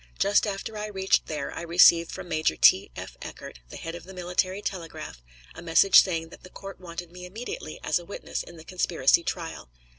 Just 0.17 0.47
after 0.47 0.79
I 0.79 0.87
reached 0.87 1.27
there 1.27 1.51
I 1.53 1.61
received 1.61 2.11
from 2.11 2.27
Major 2.27 2.55
T. 2.55 2.89
F. 2.95 3.17
Eckert, 3.21 3.59
the 3.69 3.77
head 3.77 3.93
of 3.93 4.03
the 4.03 4.15
military 4.15 4.59
telegraph, 4.59 5.21
a 5.53 5.61
message 5.61 6.01
saying 6.01 6.29
that 6.29 6.41
the 6.41 6.49
court 6.49 6.81
wanted 6.81 7.11
me 7.11 7.27
immediately 7.27 7.79
as 7.83 7.99
a 7.99 8.05
witness 8.05 8.41
in 8.41 8.57
the 8.57 8.63
conspiracy 8.65 9.23
trial. 9.23 9.69